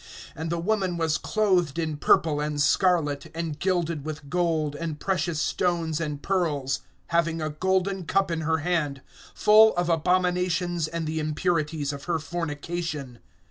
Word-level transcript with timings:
(4)And 0.35 0.49
the 0.49 0.57
woman 0.59 0.97
was 0.97 1.19
clothed 1.19 1.77
in 1.77 1.95
purple 1.95 2.39
and 2.39 2.59
scarlet, 2.59 3.27
and 3.35 3.59
gilded 3.59 4.03
with 4.03 4.31
gold, 4.31 4.75
and 4.75 4.99
precious 4.99 5.39
stones 5.39 6.01
and 6.01 6.23
pearls, 6.23 6.79
having 7.09 7.39
a 7.39 7.51
golden 7.51 8.05
cup 8.05 8.31
in 8.31 8.41
her 8.41 8.57
hand, 8.65 9.03
full 9.35 9.75
of 9.75 9.89
abominations 9.89 10.87
and 10.87 11.05
the 11.05 11.19
impurities 11.19 11.93
of 11.93 12.05
her 12.05 12.17
fornication. 12.17 13.19